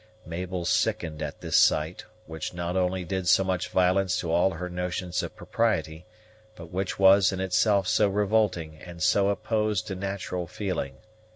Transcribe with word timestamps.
Mabel 0.25 0.65
sickened 0.65 1.21
at 1.21 1.41
this 1.41 1.55
sight, 1.55 2.05
which 2.25 2.55
not 2.55 2.75
only 2.75 3.03
did 3.05 3.27
so 3.27 3.43
much 3.43 3.69
violence 3.69 4.17
to 4.19 4.31
all 4.31 4.49
her 4.53 4.67
notions 4.67 5.21
of 5.21 5.35
propriety, 5.35 6.07
but 6.55 6.71
which 6.71 6.97
was 6.97 7.31
in 7.31 7.39
itself 7.39 7.87
so 7.87 8.07
revolting 8.07 8.79
and 8.83 9.03
so 9.03 9.29
opposed 9.29 9.85
to 9.85 9.95
natural 9.95 10.47
feeling. 10.47 10.97